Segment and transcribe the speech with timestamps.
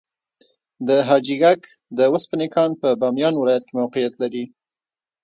[0.87, 1.61] د حاجي ګک
[1.97, 4.43] د وسپنې کان په بامیان ولایت کې موقعیت لري.